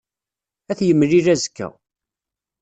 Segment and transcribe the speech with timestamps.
[0.71, 1.67] Ad t-yemlil azekka.